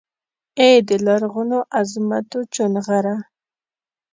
[0.59, 3.15] ای دلرغونوعظمتوچونغره!